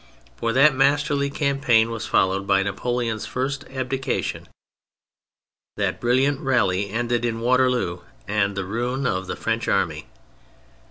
For 0.35 0.51
that 0.53 0.73
masterly 0.73 1.29
campaign 1.29 1.91
was 1.91 2.07
followed 2.07 2.47
by 2.47 2.63
Napoleon's 2.63 3.27
first 3.27 3.65
abdica 3.67 4.23
tion, 4.23 4.47
that 5.77 6.01
brilliant 6.01 6.39
rally 6.39 6.89
ended 6.89 7.23
in 7.23 7.39
Waterloo 7.39 7.99
and 8.27 8.57
the 8.57 8.65
ruin 8.65 9.05
of 9.05 9.27
the 9.27 9.35
French 9.35 9.67
army. 9.67 10.07